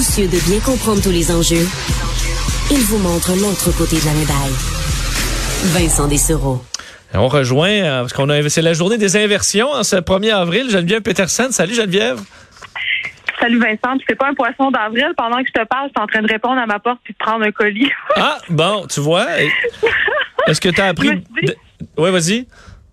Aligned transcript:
Soucieux 0.00 0.28
de 0.28 0.50
bien 0.50 0.60
comprendre 0.60 1.02
tous 1.02 1.10
les 1.10 1.30
enjeux, 1.30 1.68
il 2.70 2.78
vous 2.78 2.96
montre 2.96 3.32
l'autre 3.32 3.70
côté 3.76 4.00
de 4.00 4.06
la 4.06 4.14
médaille. 4.14 4.56
Vincent 5.74 6.08
Dessereau. 6.08 6.64
On 7.12 7.28
rejoint, 7.28 7.68
euh, 7.68 8.00
parce 8.00 8.14
qu'on 8.14 8.30
a, 8.30 8.48
c'est 8.48 8.62
la 8.62 8.72
journée 8.72 8.96
des 8.96 9.18
inversions 9.18 9.68
en 9.68 9.82
ce 9.82 9.96
1er 9.96 10.32
avril. 10.32 10.70
Geneviève 10.70 11.02
Peterson. 11.02 11.48
Salut 11.50 11.74
Geneviève. 11.74 12.18
Salut 13.40 13.58
Vincent, 13.58 13.98
c'est 14.08 14.14
pas 14.14 14.28
un 14.28 14.34
poisson 14.34 14.70
d'avril? 14.70 15.12
Pendant 15.18 15.42
que 15.42 15.48
je 15.48 15.60
te 15.60 15.66
parle, 15.66 15.88
je 15.88 15.92
suis 15.98 16.02
en 16.02 16.06
train 16.06 16.22
de 16.22 16.32
répondre 16.32 16.58
à 16.58 16.64
ma 16.64 16.78
porte 16.78 17.00
puis 17.04 17.12
de 17.12 17.18
prendre 17.18 17.44
un 17.44 17.52
colis. 17.52 17.90
ah, 18.16 18.38
bon, 18.48 18.86
tu 18.86 19.00
vois. 19.00 19.26
Est-ce 20.46 20.62
que 20.62 20.70
tu 20.70 20.80
as 20.80 20.86
appris... 20.86 21.10
Oui, 21.98 22.10
vas-y 22.10 22.46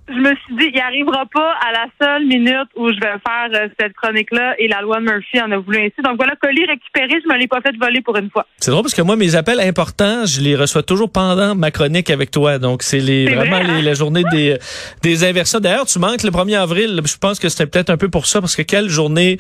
je 0.10 0.14
me 0.14 0.34
suis 0.36 0.55
dit, 0.55 0.71
il 0.74 0.80
arrivera 0.80 1.26
pas 1.26 1.54
à 1.68 1.71
la 1.71 1.88
seule 2.02 2.26
minute 2.26 2.70
où 2.78 2.89
je 2.89 3.00
vais 3.00 3.18
faire 3.26 3.50
euh, 3.54 3.68
cette 3.80 3.94
chronique-là 3.94 4.56
et 4.57 4.68
la 4.68 4.82
loi 4.82 5.00
de 5.00 5.04
Murphy 5.04 5.42
en 5.42 5.52
a 5.52 5.57
voulu 5.57 5.80
ainsi. 5.80 6.02
Donc 6.04 6.16
voilà, 6.18 6.34
colis 6.42 6.66
récupéré, 6.66 7.20
je 7.21 7.33
me 7.33 7.38
l'ai 7.38 7.47
pas 7.47 7.60
fait 7.61 7.75
voler 7.78 8.02
pour 8.02 8.16
une 8.16 8.30
fois. 8.30 8.46
C'est 8.60 8.71
drôle 8.71 8.83
parce 8.83 8.93
que 8.93 9.02
moi, 9.02 9.18
mes 9.18 9.36
appels 9.36 9.60
importants, 9.60 10.25
je 10.25 10.39
les 10.39 10.56
reçois 10.56 10.83
toujours 10.83 11.11
pendant 11.11 11.56
ma 11.56 11.71
chronique 11.71 12.10
avec 12.10 12.32
toi. 12.32 12.57
Donc 12.57 12.83
c'est 12.83 13.00
les, 13.00 13.25
vraiment 13.33 13.60
les, 13.60 13.70
hein? 13.70 13.82
la 13.82 13.93
journée 13.93 14.24
des, 14.32 14.57
des 15.04 15.24
inversions. 15.25 15.60
D'ailleurs, 15.60 15.86
tu 15.86 16.00
manques 16.00 16.24
le 16.24 16.32
1er 16.32 16.58
avril. 16.58 17.02
Je 17.04 17.18
pense 17.18 17.39
que 17.39 17.50
c'était 17.50 17.68
peut-être 17.68 17.89
un 17.89 17.97
peu 17.97 18.10
pour 18.10 18.28
ça 18.28 18.39
parce 18.39 18.55
que 18.55 18.61
quelle 18.61 18.88
journée 18.88 19.38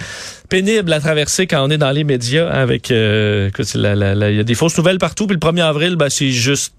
pénible 0.49 0.91
à 0.91 0.99
traverser 0.99 1.47
quand 1.47 1.65
on 1.65 1.69
est 1.69 1.77
dans 1.77 1.91
les 1.91 2.03
médias 2.03 2.49
avec, 2.49 2.91
euh, 2.91 3.49
il 3.57 4.35
y 4.35 4.39
a 4.39 4.43
des 4.43 4.55
fausses 4.55 4.77
nouvelles 4.77 4.99
partout. 4.99 5.27
Puis 5.27 5.37
le 5.39 5.39
1er 5.39 5.63
avril, 5.63 5.95
ben, 5.95 6.09
c'est 6.09 6.31
juste 6.31 6.73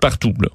partout, 0.00 0.34
là. 0.40 0.48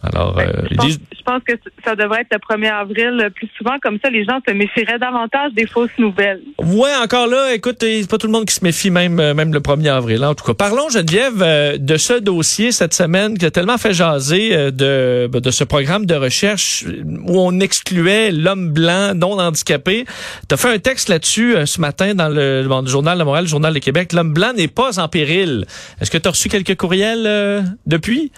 Alors, 0.00 0.32
ben, 0.34 0.48
euh, 0.48 0.62
je, 0.70 1.22
pense, 1.24 1.42
que 1.44 1.54
ça 1.84 1.96
devrait 1.96 2.20
être 2.20 2.32
le 2.32 2.38
1er 2.38 2.72
avril. 2.72 3.30
Plus 3.34 3.48
souvent, 3.58 3.78
comme 3.82 3.98
ça, 4.02 4.10
les 4.10 4.24
gens 4.24 4.38
se 4.46 4.52
méfieraient 4.52 4.98
davantage 4.98 5.52
des 5.54 5.66
fausses 5.66 5.90
nouvelles. 5.98 6.40
Ouais, 6.62 6.94
encore 7.02 7.26
là, 7.26 7.52
écoute, 7.52 7.78
c'est 7.80 8.08
pas 8.08 8.16
tout 8.16 8.28
le 8.28 8.32
monde 8.32 8.44
qui 8.44 8.54
se 8.54 8.62
méfie 8.62 8.90
même, 8.90 9.18
euh, 9.18 9.34
même 9.34 9.52
le 9.52 9.58
1er 9.58 9.90
avril. 9.90 10.24
En 10.24 10.36
tout 10.36 10.44
cas, 10.44 10.54
parlons, 10.54 10.88
Geneviève, 10.88 11.42
euh, 11.42 11.78
de 11.78 11.96
ce 11.96 12.12
dossier 12.14 12.70
cette 12.70 12.94
semaine 12.94 13.36
qui 13.36 13.44
a 13.44 13.50
tellement 13.50 13.76
fait 13.76 13.92
jaser 13.92 14.70
de, 14.70 15.28
ben, 15.30 15.40
de 15.40 15.50
ce 15.50 15.64
programme 15.64 16.06
de 16.06 16.14
recherche 16.14 16.84
où 17.26 17.40
on 17.40 17.58
excluait 17.58 18.30
l'homme 18.30 18.70
blanc 18.70 19.14
non 19.16 19.40
handicapé. 19.40 20.04
Tu 20.48 20.54
as 20.54 20.56
fait 20.56 20.72
un 20.72 20.78
texte 20.78 21.08
là-dessus 21.08 21.56
ce 21.66 21.80
matin 21.80 22.14
dans 22.14 22.28
le, 22.28 22.62
Journal 22.86 23.18
de 23.18 23.24
Montréal, 23.24 23.44
le 23.44 23.50
Journal 23.50 23.74
de 23.74 23.80
Québec. 23.80 24.12
L'homme 24.12 24.32
blanc 24.32 24.52
n'est 24.56 24.68
pas 24.68 25.00
en 25.00 25.08
péril. 25.08 25.66
Est-ce 26.00 26.10
que 26.10 26.18
tu 26.18 26.28
as 26.28 26.30
reçu 26.30 26.48
quelques 26.48 26.76
courriels 26.76 27.64
depuis? 27.86 28.30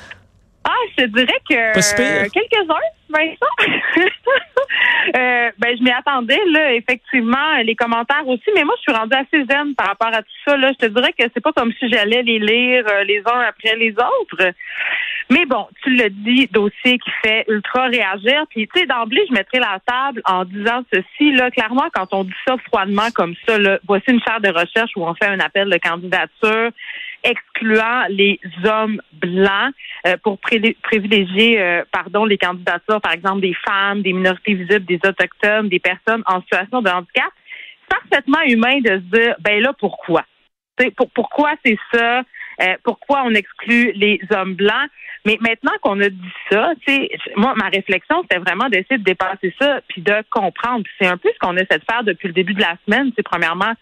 Ah, 0.65 0.75
je 0.91 1.05
te 1.05 1.09
dirais 1.09 1.41
que 1.49 2.29
quelques-uns, 2.29 2.75
Vincent. 3.09 3.57
euh, 5.17 5.51
ben, 5.59 5.77
je 5.77 5.83
m'y 5.83 5.91
attendais, 5.91 6.41
là, 6.49 6.75
effectivement, 6.75 7.57
les 7.65 7.75
commentaires 7.75 8.27
aussi, 8.29 8.51
mais 8.55 8.65
moi, 8.65 8.75
je 8.77 8.83
suis 8.83 8.93
rendue 8.93 9.17
assez 9.17 9.45
zen 9.47 9.75
par 9.75 9.87
rapport 9.89 10.15
à 10.15 10.23
tout 10.23 10.39
ça. 10.47 10.57
Là. 10.59 10.71
Je 10.73 10.87
te 10.87 10.93
dirais 10.93 11.13
que 11.19 11.25
c'est 11.33 11.41
pas 11.41 11.53
comme 11.53 11.73
si 11.79 11.89
j'allais 11.89 12.23
les 12.23 12.39
lire 12.39 12.85
euh, 12.89 13.05
les 13.05 13.23
uns 13.27 13.41
après 13.41 13.75
les 13.77 13.93
autres. 13.93 14.53
Mais 15.31 15.47
bon, 15.47 15.67
tu 15.83 15.91
le 15.91 16.11
dis, 16.11 16.49
dossier 16.53 16.99
qui 16.99 17.11
fait 17.23 17.45
ultra 17.49 17.87
réagir. 17.87 18.45
Puis, 18.51 18.69
tu 18.69 18.81
sais, 18.81 18.87
d'emblée, 18.87 19.25
je 19.29 19.33
mettrai 19.33 19.61
la 19.61 19.79
table 19.87 20.21
en 20.27 20.45
disant 20.45 20.83
ceci, 20.93 21.33
là, 21.33 21.51
clairement, 21.51 21.89
quand 21.95 22.13
on 22.13 22.25
dit 22.25 22.35
ça 22.47 22.57
froidement 22.67 23.11
comme 23.15 23.35
ça, 23.47 23.57
là, 23.57 23.79
voici 23.87 24.11
une 24.11 24.21
chaire 24.21 24.41
de 24.41 24.49
recherche 24.49 24.91
où 24.97 25.05
on 25.05 25.15
fait 25.15 25.27
un 25.27 25.41
appel 25.41 25.71
de 25.71 25.79
candidature 25.79 26.71
excluant 27.23 28.05
les 28.09 28.41
hommes 28.65 29.01
blancs 29.13 29.75
euh, 30.07 30.17
pour 30.23 30.39
privilégier 30.39 31.61
euh, 31.61 31.85
pardon 31.93 32.25
les 32.25 32.39
candidatures 32.39 33.01
par 33.01 33.13
exemple 33.13 33.41
des 33.41 33.55
femmes, 33.67 34.03
des 34.03 34.13
minorités 34.13 34.55
visibles, 34.55 34.85
des 34.87 35.01
autochtones, 35.05 35.69
des 35.69 35.81
personnes 35.81 36.23
en 36.27 36.41
situation 36.43 36.83
de 36.83 36.91
handicap. 36.91 37.31
C'est 37.83 37.99
parfaitement 37.99 38.43
humain 38.47 38.81
de 38.81 38.91
se 38.91 39.19
dire 39.19 39.35
ben 39.41 39.61
là 39.63 39.73
pourquoi? 39.79 40.25
Pour, 40.97 41.11
pourquoi 41.11 41.53
c'est 41.65 41.79
ça? 41.93 42.23
Euh, 42.63 42.77
pourquoi 42.85 43.23
on 43.25 43.35
exclut 43.35 43.93
les 43.93 44.21
hommes 44.35 44.55
blancs? 44.55 44.91
Mais 45.25 45.39
maintenant 45.41 45.73
qu'on 45.83 46.01
a 46.01 46.09
dit 46.09 46.33
ça, 46.51 46.73
moi, 47.37 47.55
ma 47.57 47.69
réflexion, 47.69 48.23
c'était 48.23 48.39
vraiment 48.39 48.69
d'essayer 48.69 48.99
de 48.99 49.05
dépasser 49.05 49.55
ça 49.61 49.81
puis 49.89 50.03
de 50.03 50.15
comprendre. 50.31 50.85
C'est 50.99 51.07
un 51.07 51.17
peu 51.17 51.31
ce 51.33 51.39
qu'on 51.39 51.57
essaie 51.57 51.79
de 51.79 51.85
faire 51.91 52.05
depuis 52.05 52.29
le 52.29 52.35
début 52.35 52.55
de 52.55 52.61
la 52.61 52.77
semaine. 52.87 53.13
C'est 53.17 53.23
premièrement 53.23 53.75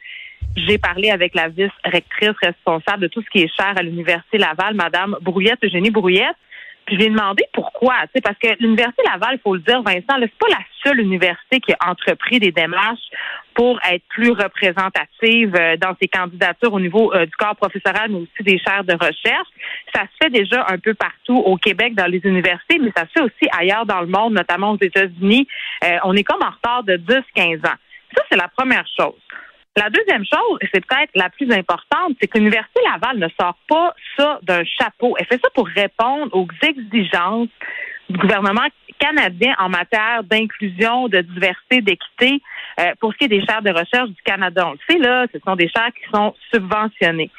j'ai 0.56 0.78
parlé 0.78 1.10
avec 1.10 1.34
la 1.34 1.48
vice-rectrice 1.48 2.36
responsable 2.42 3.02
de 3.02 3.08
tout 3.08 3.22
ce 3.22 3.30
qui 3.30 3.44
est 3.44 3.56
cher 3.56 3.74
à 3.76 3.82
l'Université 3.82 4.38
Laval, 4.38 4.74
Madame 4.74 5.16
Brouillette, 5.20 5.62
Eugénie 5.62 5.90
Brouillette. 5.90 6.36
Puis 6.86 6.96
je 6.96 7.00
lui 7.00 7.06
ai 7.08 7.10
demandé 7.10 7.44
pourquoi. 7.52 7.96
Parce 8.24 8.38
que 8.38 8.48
l'Université 8.60 9.02
Laval, 9.04 9.34
il 9.34 9.40
faut 9.40 9.54
le 9.54 9.60
dire, 9.60 9.82
Vincent, 9.82 10.16
c'est 10.18 10.38
pas 10.38 10.48
la 10.48 10.64
seule 10.82 11.00
université 11.00 11.60
qui 11.60 11.72
a 11.72 11.90
entrepris 11.90 12.40
des 12.40 12.50
démarches 12.50 13.10
pour 13.54 13.78
être 13.90 14.04
plus 14.08 14.30
représentative 14.30 15.54
euh, 15.54 15.76
dans 15.76 15.94
ses 16.00 16.08
candidatures 16.08 16.72
au 16.72 16.80
niveau 16.80 17.12
euh, 17.12 17.26
du 17.26 17.32
corps 17.32 17.56
professoral, 17.56 18.10
mais 18.10 18.18
aussi 18.18 18.42
des 18.42 18.58
chaires 18.58 18.84
de 18.84 18.94
recherche. 18.94 19.48
Ça 19.94 20.02
se 20.02 20.16
fait 20.22 20.30
déjà 20.30 20.64
un 20.68 20.78
peu 20.78 20.94
partout 20.94 21.36
au 21.36 21.56
Québec 21.56 21.94
dans 21.94 22.06
les 22.06 22.20
universités, 22.24 22.78
mais 22.78 22.92
ça 22.96 23.02
se 23.02 23.10
fait 23.12 23.20
aussi 23.20 23.48
ailleurs 23.52 23.84
dans 23.84 24.00
le 24.00 24.06
monde, 24.06 24.32
notamment 24.32 24.72
aux 24.72 24.78
États-Unis. 24.80 25.46
Euh, 25.84 25.98
on 26.04 26.14
est 26.14 26.24
comme 26.24 26.42
en 26.42 26.50
retard 26.50 26.84
de 26.84 26.96
10-15 26.96 27.66
ans. 27.66 27.76
Ça, 28.16 28.22
c'est 28.30 28.38
la 28.38 28.48
première 28.48 28.86
chose. 28.96 29.20
La 29.78 29.90
deuxième 29.90 30.24
chose, 30.24 30.58
et 30.60 30.68
c'est 30.74 30.84
peut-être 30.84 31.12
la 31.14 31.30
plus 31.30 31.48
importante, 31.52 32.16
c'est 32.20 32.26
que 32.26 32.36
l'Université 32.36 32.80
Laval 32.84 33.18
ne 33.18 33.28
sort 33.40 33.56
pas 33.68 33.94
ça 34.16 34.40
d'un 34.42 34.64
chapeau. 34.64 35.14
Elle 35.18 35.26
fait 35.26 35.40
ça 35.40 35.48
pour 35.54 35.68
répondre 35.68 36.34
aux 36.34 36.48
exigences 36.62 37.48
du 38.10 38.18
gouvernement 38.18 38.66
canadien 38.98 39.54
en 39.60 39.68
matière 39.68 40.24
d'inclusion, 40.24 41.06
de 41.06 41.20
diversité, 41.20 41.80
d'équité 41.80 42.42
euh, 42.80 42.92
pour 42.98 43.12
ce 43.12 43.18
qui 43.18 43.24
est 43.26 43.28
des 43.28 43.44
chaires 43.46 43.62
de 43.62 43.70
recherche 43.70 44.08
du 44.08 44.22
Canada. 44.24 44.66
On 44.66 44.72
le 44.72 44.78
sait, 44.88 44.98
là, 44.98 45.26
ce 45.32 45.38
sont 45.46 45.54
des 45.54 45.68
chaires 45.68 45.92
qui 45.94 46.10
sont 46.12 46.34
subventionnées. 46.52 47.30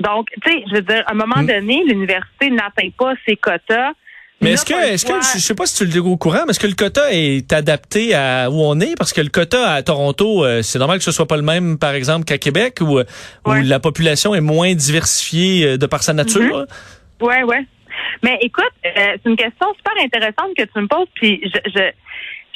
Donc, 0.00 0.28
tu 0.42 0.50
sais, 0.50 0.62
je 0.68 0.74
veux 0.76 0.82
dire, 0.82 1.02
à 1.06 1.12
un 1.12 1.14
moment 1.14 1.40
hmm. 1.40 1.46
donné, 1.46 1.82
l'université 1.86 2.50
n'atteint 2.50 2.90
pas 2.98 3.14
ses 3.26 3.36
quotas. 3.36 3.92
Mais 4.40 4.52
est-ce 4.52 4.64
que, 4.64 4.72
est-ce 4.72 5.04
que, 5.04 5.12
je 5.12 5.38
sais 5.38 5.54
pas 5.54 5.66
si 5.66 5.76
tu 5.76 5.84
le 5.84 5.90
dis 5.90 5.98
au 5.98 6.16
courant, 6.16 6.44
mais 6.46 6.50
est-ce 6.50 6.60
que 6.60 6.66
le 6.66 6.74
quota 6.74 7.12
est 7.12 7.52
adapté 7.52 8.14
à 8.14 8.50
où 8.50 8.54
on 8.54 8.80
est? 8.80 8.96
Parce 8.96 9.12
que 9.12 9.20
le 9.20 9.28
quota 9.28 9.72
à 9.72 9.82
Toronto, 9.82 10.44
euh, 10.44 10.62
c'est 10.62 10.78
normal 10.78 10.96
que 10.98 11.04
ce 11.04 11.12
soit 11.12 11.26
pas 11.26 11.36
le 11.36 11.42
même, 11.42 11.78
par 11.78 11.92
exemple, 11.92 12.24
qu'à 12.24 12.38
Québec, 12.38 12.78
où, 12.80 12.98
euh, 12.98 13.04
où 13.44 13.52
la 13.52 13.80
population 13.80 14.34
est 14.34 14.40
moins 14.40 14.74
diversifiée 14.74 15.66
euh, 15.66 15.76
de 15.76 15.84
par 15.84 16.02
sa 16.02 16.14
nature. 16.14 16.40
Oui, 16.40 16.48
mm-hmm. 16.48 17.26
Ouais, 17.26 17.42
ouais. 17.42 17.66
Mais 18.22 18.38
écoute, 18.40 18.72
c'est 18.82 19.20
une 19.26 19.36
question 19.36 19.66
super 19.76 19.92
intéressante 20.02 20.56
que 20.56 20.62
tu 20.62 20.80
me 20.80 20.86
poses, 20.86 21.08
puis 21.14 21.40
je, 21.44 21.70
je 21.70 21.90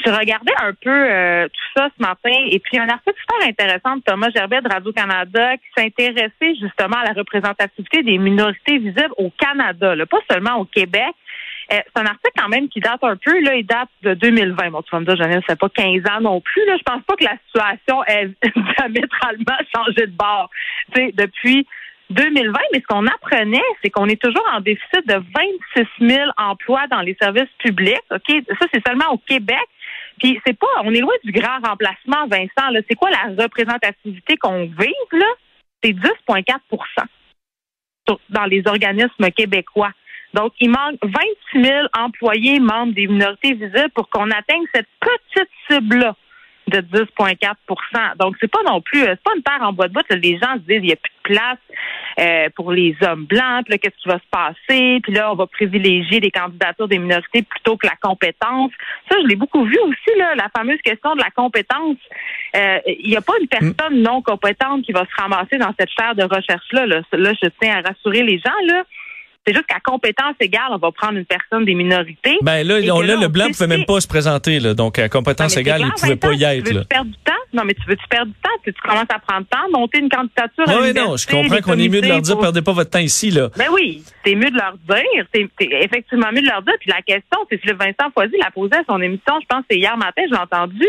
je 0.04 0.10
regardais 0.10 0.52
un 0.60 0.72
peu 0.72 1.48
tout 1.48 1.80
ça 1.80 1.88
ce 1.96 2.02
matin 2.02 2.36
et 2.50 2.58
puis 2.58 2.78
un 2.78 2.88
article 2.88 3.16
super 3.20 3.48
intéressant 3.48 3.96
de 3.96 4.02
Thomas 4.02 4.28
Gerbet 4.34 4.60
de 4.60 4.68
Radio-Canada 4.68 5.56
qui 5.56 5.82
s'intéressait 5.82 6.54
justement 6.60 6.96
à 6.96 7.04
la 7.04 7.12
représentativité 7.12 8.02
des 8.02 8.18
minorités 8.18 8.78
visibles 8.78 9.14
au 9.16 9.30
Canada, 9.38 9.94
là, 9.94 10.04
pas 10.04 10.18
seulement 10.30 10.56
au 10.56 10.64
Québec, 10.64 11.14
euh, 11.72 11.78
c'est 11.86 12.02
un 12.02 12.06
article 12.06 12.32
quand 12.36 12.48
même 12.48 12.68
qui 12.68 12.80
date 12.80 13.02
un 13.02 13.16
peu, 13.16 13.40
là, 13.40 13.54
il 13.54 13.64
date 13.64 13.88
de 14.02 14.14
2020. 14.14 14.70
Bon, 14.70 14.82
tu 14.82 14.90
vas 14.90 15.00
me 15.00 15.06
dire, 15.06 15.16
Janine, 15.16 15.40
c'est 15.48 15.58
pas 15.58 15.68
15 15.68 16.02
ans 16.10 16.20
non 16.20 16.40
plus. 16.40 16.64
Là. 16.66 16.76
Je 16.76 16.82
pense 16.82 17.02
pas 17.02 17.16
que 17.16 17.24
la 17.24 17.36
situation 17.46 18.04
ait 18.08 18.30
diamétralement 18.78 19.58
changé 19.74 20.06
de 20.06 20.16
bord. 20.16 20.50
Tu 20.94 21.00
sais, 21.00 21.12
depuis 21.14 21.66
2020, 22.10 22.52
mais 22.72 22.80
ce 22.80 22.86
qu'on 22.86 23.06
apprenait, 23.06 23.62
c'est 23.82 23.90
qu'on 23.90 24.08
est 24.08 24.20
toujours 24.20 24.46
en 24.52 24.60
déficit 24.60 25.06
de 25.06 25.14
26 25.14 25.86
000 26.00 26.30
emplois 26.36 26.86
dans 26.88 27.00
les 27.00 27.16
services 27.20 27.50
publics. 27.58 28.02
Ça, 28.10 28.18
c'est 28.72 28.86
seulement 28.86 29.12
au 29.12 29.18
Québec. 29.18 29.66
Puis 30.18 30.40
c'est 30.46 30.56
pas, 30.58 30.66
on 30.84 30.92
est 30.92 31.00
loin 31.00 31.14
du 31.24 31.32
grand 31.32 31.58
remplacement, 31.64 32.26
Vincent. 32.28 32.70
Là. 32.70 32.80
C'est 32.88 32.94
quoi 32.94 33.10
la 33.10 33.42
représentativité 33.42 34.36
qu'on 34.36 34.66
vise, 34.66 35.12
là? 35.12 35.26
C'est 35.82 35.92
10,4% 35.92 37.06
dans 38.28 38.44
les 38.44 38.62
organismes 38.66 39.30
québécois. 39.30 39.90
Donc, 40.34 40.52
il 40.60 40.68
manque 40.68 40.98
26 41.02 41.62
000 41.62 41.86
employés 41.96 42.58
membres 42.58 42.92
des 42.92 43.06
minorités 43.06 43.54
visibles 43.54 43.90
pour 43.94 44.08
qu'on 44.10 44.30
atteigne 44.30 44.64
cette 44.74 44.88
petite 45.00 45.48
cible-là 45.70 46.14
de 46.66 46.78
10,4% 46.78 48.16
Donc, 48.18 48.36
c'est 48.40 48.50
pas 48.50 48.62
non 48.66 48.80
plus, 48.80 49.00
c'est 49.00 49.22
pas 49.22 49.32
une 49.36 49.42
terre 49.42 49.60
en 49.60 49.72
bois 49.72 49.88
de 49.88 49.92
bout. 49.92 50.02
Les 50.10 50.38
gens 50.38 50.54
se 50.54 50.60
disent, 50.60 50.80
il 50.82 50.86
n'y 50.86 50.92
a 50.92 50.96
plus 50.96 51.12
de 51.12 51.34
place 51.34 51.58
euh, 52.18 52.48
pour 52.56 52.72
les 52.72 52.96
hommes 53.02 53.26
blancs. 53.26 53.64
Puis 53.64 53.72
là, 53.72 53.78
qu'est-ce 53.78 54.02
qui 54.02 54.08
va 54.08 54.18
se 54.18 54.28
passer? 54.30 55.00
Puis 55.02 55.12
là, 55.12 55.30
on 55.30 55.34
va 55.36 55.46
privilégier 55.46 56.20
les 56.20 56.30
candidatures 56.30 56.88
des 56.88 56.98
minorités 56.98 57.42
plutôt 57.42 57.76
que 57.76 57.86
la 57.86 57.96
compétence. 58.00 58.70
Ça, 59.10 59.16
je 59.22 59.26
l'ai 59.26 59.36
beaucoup 59.36 59.64
vu 59.64 59.78
aussi, 59.86 60.18
là, 60.18 60.34
la 60.34 60.48
fameuse 60.56 60.80
question 60.82 61.14
de 61.14 61.20
la 61.20 61.30
compétence. 61.30 61.98
Euh, 62.56 62.78
il 62.86 63.10
n'y 63.10 63.16
a 63.16 63.22
pas 63.22 63.34
une 63.40 63.48
personne 63.48 64.02
non 64.02 64.22
compétente 64.22 64.82
qui 64.82 64.92
va 64.92 65.04
se 65.04 65.22
ramasser 65.22 65.58
dans 65.58 65.74
cette 65.78 65.90
chaire 65.90 66.14
de 66.14 66.24
recherche-là. 66.24 66.86
Là. 66.86 67.02
là, 67.12 67.32
je 67.40 67.48
tiens 67.60 67.76
à 67.76 67.88
rassurer 67.88 68.22
les 68.22 68.38
gens, 68.38 68.66
là. 68.66 68.84
C'est 69.46 69.52
juste 69.52 69.66
qu'à 69.66 69.80
compétence 69.80 70.34
égale, 70.40 70.68
on 70.70 70.78
va 70.78 70.90
prendre 70.90 71.18
une 71.18 71.26
personne 71.26 71.64
des 71.64 71.74
minorités. 71.74 72.38
Ben 72.40 72.66
là, 72.66 72.76
on, 72.94 73.00
là, 73.02 73.16
le 73.16 73.28
blanc 73.28 73.48
ne 73.48 73.52
pouvait 73.52 73.66
même 73.66 73.84
pas 73.84 74.00
se 74.00 74.08
présenter. 74.08 74.58
Là, 74.58 74.72
donc, 74.72 74.98
à 74.98 75.08
compétence 75.08 75.56
égale, 75.56 75.82
il 75.82 75.86
ne 75.86 75.92
pouvait 75.92 76.16
pas 76.16 76.32
y 76.32 76.44
être. 76.44 76.64
Tu 76.64 76.74
veux 76.74 76.84
perdre 76.84 77.10
du 77.10 77.16
temps? 77.24 77.32
Non, 77.52 77.62
mais 77.64 77.74
tu 77.74 77.82
veux-tu 77.86 78.06
perdre 78.08 78.32
du 78.32 78.38
temps? 78.40 78.50
Tu, 78.64 78.72
commences 78.72 79.06
à 79.10 79.18
prendre 79.18 79.46
temps, 79.46 79.70
monter 79.70 79.98
une 79.98 80.08
candidature 80.08 80.64
Oui, 80.66 80.92
non, 80.94 81.16
je 81.16 81.26
comprends 81.26 81.60
qu'on 81.60 81.78
est 81.78 81.88
mieux 81.88 82.00
de 82.00 82.08
leur 82.08 82.22
dire, 82.22 82.38
perdez 82.38 82.62
pas 82.62 82.72
votre 82.72 82.90
temps 82.90 82.98
ici. 82.98 83.30
là. 83.30 83.50
Ben 83.56 83.66
oui, 83.72 84.02
c'est 84.24 84.34
mieux 84.34 84.50
de 84.50 84.56
leur 84.56 84.76
dire. 84.88 85.26
C'est 85.34 85.48
effectivement 85.58 86.32
mieux 86.32 86.42
de 86.42 86.48
leur 86.48 86.62
dire. 86.62 86.74
Puis 86.80 86.90
la 86.90 87.02
question, 87.02 87.38
c'est 87.50 87.60
si 87.60 87.66
le 87.66 87.76
Vincent 87.76 88.10
Foisy 88.12 88.36
l'a 88.38 88.50
posé 88.50 88.74
à 88.74 88.82
son 88.88 89.00
émission, 89.00 89.34
je 89.40 89.46
pense 89.46 89.60
que 89.60 89.66
c'est 89.70 89.78
hier 89.78 89.96
matin, 89.96 90.22
j'ai 90.28 90.36
entendu. 90.36 90.86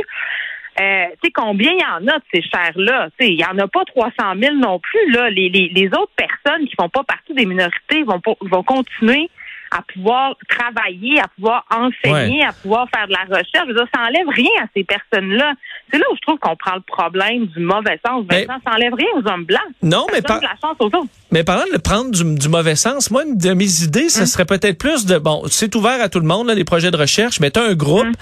Euh, 0.80 1.06
tu 1.22 1.27
sais, 1.27 1.31
combien 1.31 1.72
il 1.72 1.80
y 1.80 1.86
en 1.86 2.07
a 2.07 2.18
de 2.18 2.24
ces 2.33 2.42
sais, 2.42 3.10
il 3.19 3.39
y 3.39 3.45
en 3.45 3.57
a 3.57 3.68
pas 3.68 3.86
300 3.86 4.12
000 4.39 4.56
non 4.56 4.80
plus, 4.80 5.12
là. 5.12 5.30
Les, 5.30 5.50
les, 5.50 5.69
les 5.69 5.88
autres 5.88 6.12
personnes 6.16 6.68
qui 6.68 6.75
font 6.80 6.89
pas 6.89 7.04
partie 7.04 7.33
des 7.33 7.45
minorités 7.45 8.04
vont, 8.04 8.22
vont 8.42 8.63
continuer 8.63 9.30
à 9.72 9.81
pouvoir 9.81 10.36
travailler, 10.48 11.19
à 11.19 11.27
pouvoir 11.27 11.66
enseigner, 11.69 12.44
à 12.44 12.54
pouvoir 12.54 12.88
faire 12.95 13.07
de 13.07 13.13
la 13.13 13.24
recherche. 13.24 13.66
Je 13.66 13.68
veux 13.68 13.74
dire, 13.74 13.88
ça 13.94 14.01
enlève 14.01 14.27
rien 14.30 14.63
à 14.63 14.68
ces 14.75 14.83
personnes-là. 14.83 15.54
C'est 15.92 15.98
là 15.98 16.06
où 16.12 16.16
je 16.16 16.22
trouve 16.22 16.39
qu'on 16.39 16.56
prend 16.56 16.75
le 16.75 16.81
problème 16.81 17.48
du 17.48 17.60
mauvais 17.60 18.00
sens. 18.06 18.25
ça 18.30 18.72
enlève 18.72 18.94
rien 18.94 19.07
aux 19.16 19.27
hommes 19.27 19.45
blancs. 19.45 19.62
Non, 19.81 20.06
mais 20.13 20.22
pas. 20.22 20.39
La 20.42 20.56
chance 20.62 20.77
aux 20.80 20.86
autres. 20.86 21.07
Mais 21.36 21.44
parlant 21.44 21.66
de 21.70 21.78
prendre 21.78 22.12
du, 22.12 22.48
mauvais 22.48 22.78
sens, 22.78 23.12
moi, 23.12 23.26
une 23.26 23.38
de 23.38 23.52
mes 23.52 23.84
idées, 23.84 24.08
ce 24.08 24.22
hum. 24.22 24.26
serait 24.26 24.46
peut-être 24.46 24.78
plus 24.78 25.06
de, 25.06 25.18
bon, 25.18 25.44
c'est 25.52 25.76
ouvert 25.76 26.02
à 26.02 26.08
tout 26.08 26.22
le 26.22 26.26
monde, 26.26 26.48
là, 26.48 26.56
les 26.56 26.64
projets 26.64 26.92
de 26.92 26.96
recherche, 26.96 27.42
mais 27.42 27.52
tu 27.52 27.60
un 27.60 27.74
groupe 27.74 28.06
hum. 28.06 28.14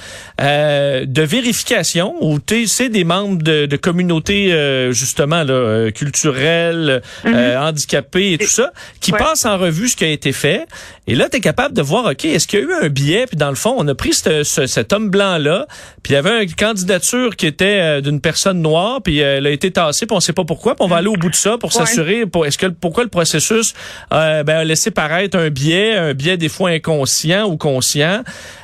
euh, 0.42 1.06
de 1.06 1.22
vérification 1.22 2.16
où 2.22 2.40
tu 2.40 2.66
sais 2.66 2.90
des 2.90 3.04
membres 3.04 3.44
de, 3.44 3.68
de 3.68 3.78
communautés, 3.78 4.52
euh, 4.52 4.94
justement, 4.94 5.44
là, 5.44 5.54
euh, 5.54 5.92
culturelles, 5.92 7.04
hum. 7.24 7.36
handicapées 7.36 8.34
et 8.34 8.38
tout 8.40 8.48
ça, 8.48 8.74
qui 9.00 9.12
passent 9.12 9.46
en 9.46 9.60
revue 9.60 9.90
ce 9.90 9.96
qui 9.96 10.06
a 10.06 10.10
été 10.10 10.32
fait. 10.32 10.66
Et 11.06 11.14
là, 11.14 11.30
tu 11.30 11.38
es 11.38 11.40
capable 11.40 11.76
de 11.76 11.84
voir, 11.84 12.06
OK, 12.06 12.26
est-ce 12.26 12.48
qu'il 12.48 12.62
y 12.62 12.64
a 12.64 12.66
eu 12.66 12.74
un 12.86 12.90
biais? 12.90 13.28
Puis 13.28 13.38
dans 13.38 13.50
le 13.50 13.56
fond, 13.56 13.76
on 13.78 13.88
a 13.90 13.94
pris 13.94 14.14
cet 14.14 14.92
homme 14.92 15.10
blanc-là, 15.12 15.68
puis 16.02 16.14
il 16.14 16.16
y 16.16 16.18
avait 16.18 16.46
une 16.46 16.56
candidature 16.56 17.36
qui 17.36 17.46
était 17.46 18.02
d'une 18.02 18.22
personne 18.22 18.60
noire, 18.60 19.04
puis 19.04 19.20
elle 19.20 19.46
a 19.46 19.52
été 19.52 19.70
tassée, 19.70 20.08
puis 20.08 20.16
on 20.16 20.20
sait 20.20 20.34
pas 20.34 20.46
pourquoi, 20.46 20.74
puis 20.74 20.84
on 20.84 20.88
va 20.88 20.96
aller 20.96 21.10
au 21.10 21.16
bout 21.16 21.30
de 21.30 21.36
ça 21.36 21.60
pour 21.60 21.74
s'assurer, 21.74 22.26
pour, 22.26 22.48
est-ce 22.48 22.58
que, 22.58 22.68
pourquoi 22.68 23.03
le 23.04 23.10
processus 23.10 23.74
euh, 24.12 24.44
ben, 24.44 24.58
a 24.58 24.64
laissé 24.64 24.92
paraître 24.92 25.38
un 25.38 25.50
biais, 25.50 25.96
un 25.96 26.14
biais 26.14 26.38
des 26.38 26.50
fois 26.50 26.72
inconscient 26.72 27.46
ou 27.46 27.58
conscient. 27.58 28.24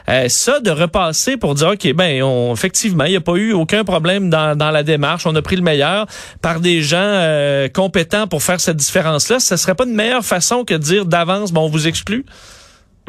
Euh, 0.09 0.27
ça, 0.27 0.59
de 0.59 0.71
repasser 0.71 1.37
pour 1.37 1.55
dire, 1.55 1.69
OK, 1.69 1.93
ben, 1.93 2.23
on, 2.23 2.53
effectivement, 2.53 3.03
il 3.03 3.11
n'y 3.11 3.17
a 3.17 3.21
pas 3.21 3.35
eu 3.35 3.53
aucun 3.53 3.83
problème 3.83 4.29
dans, 4.29 4.57
dans 4.57 4.71
la 4.71 4.83
démarche. 4.83 5.25
On 5.25 5.35
a 5.35 5.41
pris 5.41 5.55
le 5.55 5.61
meilleur 5.61 6.07
par 6.41 6.59
des 6.59 6.81
gens 6.81 6.97
euh, 6.99 7.67
compétents 7.69 8.27
pour 8.27 8.41
faire 8.41 8.59
cette 8.59 8.77
différence-là. 8.77 9.39
Ce 9.39 9.55
serait 9.57 9.75
pas 9.75 9.85
une 9.85 9.95
meilleure 9.95 10.25
façon 10.25 10.65
que 10.65 10.73
de 10.73 10.79
dire 10.79 11.05
d'avance, 11.05 11.51
bon, 11.51 11.65
on 11.65 11.69
vous 11.69 11.87
exclut? 11.87 12.25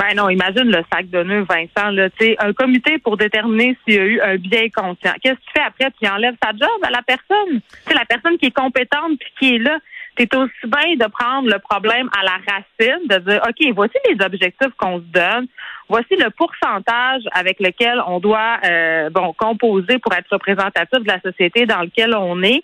Ben 0.00 0.16
non, 0.16 0.30
imagine 0.30 0.64
le 0.64 0.82
sac 0.90 1.10
de 1.10 1.22
nœuds, 1.22 1.44
Vincent. 1.48 1.90
Là, 1.90 2.08
un 2.38 2.52
comité 2.54 2.96
pour 2.98 3.18
déterminer 3.18 3.76
s'il 3.84 3.94
y 3.94 3.98
a 3.98 4.04
eu 4.04 4.20
un 4.22 4.36
biais 4.36 4.70
conscient. 4.70 5.12
Qu'est-ce 5.22 5.34
que 5.34 5.40
tu 5.40 5.52
fais 5.52 5.60
après? 5.60 5.90
Tu 6.00 6.08
enlèves 6.08 6.36
ta 6.40 6.52
job 6.52 6.70
à 6.82 6.90
la 6.90 7.02
personne. 7.02 7.60
C'est 7.86 7.94
la 7.94 8.06
personne 8.06 8.38
qui 8.38 8.46
est 8.46 8.50
compétente 8.50 9.18
puis 9.18 9.30
qui 9.38 9.54
est 9.56 9.58
là 9.58 9.78
c'est 10.18 10.34
aussi 10.34 10.52
bien 10.64 10.96
de 10.96 11.10
prendre 11.10 11.48
le 11.48 11.58
problème 11.58 12.08
à 12.18 12.22
la 12.24 12.38
racine, 12.46 13.06
de 13.08 13.18
dire, 13.18 13.40
OK, 13.46 13.74
voici 13.74 13.94
les 14.08 14.24
objectifs 14.24 14.72
qu'on 14.76 14.98
se 14.98 15.04
donne, 15.04 15.46
voici 15.88 16.16
le 16.16 16.30
pourcentage 16.30 17.22
avec 17.32 17.60
lequel 17.60 18.02
on 18.06 18.20
doit 18.20 18.58
euh, 18.64 19.10
bon 19.10 19.32
composer 19.32 19.98
pour 19.98 20.12
être 20.12 20.28
représentatif 20.30 21.00
de 21.00 21.08
la 21.08 21.20
société 21.20 21.66
dans 21.66 21.80
laquelle 21.80 22.14
on 22.14 22.42
est. 22.42 22.62